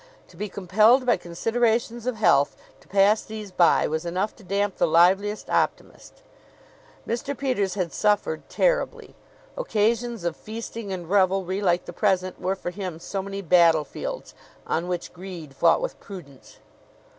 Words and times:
To 0.29 0.35
be 0.35 0.49
compelled 0.49 1.05
by 1.05 1.15
considerations 1.17 2.07
of 2.07 2.15
health 2.15 2.55
to 2.79 2.87
pass 2.87 3.21
these 3.21 3.51
by 3.51 3.85
was 3.87 4.03
enough 4.03 4.35
to 4.37 4.43
damp 4.43 4.77
the 4.77 4.87
liveliest 4.87 5.47
optimist. 5.47 6.23
Mr. 7.07 7.37
Peters 7.37 7.75
had 7.75 7.93
suffered 7.93 8.49
terribly. 8.49 9.13
Occasions 9.55 10.23
of 10.23 10.35
feasting 10.35 10.91
and 10.91 11.07
revelry 11.07 11.61
like 11.61 11.85
the 11.85 11.93
present 11.93 12.41
were 12.41 12.55
for 12.55 12.71
him 12.71 12.97
so 12.99 13.21
many 13.21 13.43
battlefields, 13.43 14.33
on 14.65 14.87
which 14.87 15.13
greed 15.13 15.55
fought 15.55 15.81
with 15.81 15.99
prudence. 15.99 16.57